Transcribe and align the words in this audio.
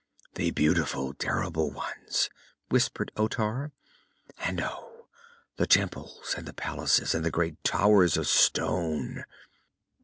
"The 0.33 0.49
beautiful, 0.49 1.13
terrible 1.13 1.69
ones," 1.69 2.31
whispered 2.69 3.11
Otar. 3.15 3.71
"And 4.39 4.59
oh, 4.59 5.09
the 5.57 5.67
temples 5.67 6.33
and 6.35 6.47
the 6.47 6.53
palaces, 6.53 7.13
and 7.13 7.23
the 7.23 7.29
great 7.29 7.63
towers 7.63 8.17
of 8.17 8.25
stone!" 8.27 9.25